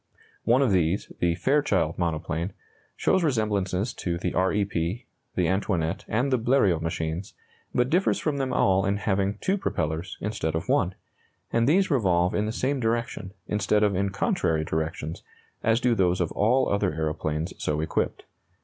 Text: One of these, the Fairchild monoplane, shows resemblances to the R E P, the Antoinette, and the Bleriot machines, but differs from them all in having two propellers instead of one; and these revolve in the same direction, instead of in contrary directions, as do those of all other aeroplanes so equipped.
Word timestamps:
One 0.45 0.63
of 0.63 0.71
these, 0.71 1.11
the 1.19 1.35
Fairchild 1.35 1.99
monoplane, 1.99 2.53
shows 2.95 3.23
resemblances 3.23 3.93
to 3.93 4.17
the 4.17 4.33
R 4.33 4.51
E 4.51 4.65
P, 4.65 5.05
the 5.35 5.47
Antoinette, 5.47 6.05
and 6.07 6.31
the 6.33 6.39
Bleriot 6.39 6.81
machines, 6.81 7.35
but 7.71 7.87
differs 7.87 8.17
from 8.17 8.37
them 8.39 8.51
all 8.51 8.83
in 8.83 8.97
having 8.97 9.37
two 9.41 9.59
propellers 9.59 10.17
instead 10.19 10.55
of 10.55 10.67
one; 10.67 10.95
and 11.53 11.69
these 11.69 11.91
revolve 11.91 12.33
in 12.33 12.47
the 12.47 12.51
same 12.51 12.79
direction, 12.79 13.35
instead 13.47 13.83
of 13.83 13.95
in 13.95 14.09
contrary 14.09 14.65
directions, 14.65 15.21
as 15.61 15.79
do 15.79 15.93
those 15.93 16.19
of 16.19 16.31
all 16.31 16.67
other 16.67 16.95
aeroplanes 16.95 17.53
so 17.59 17.79
equipped. 17.79 18.23